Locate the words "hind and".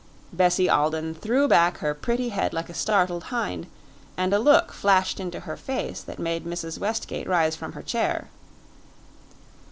3.25-4.33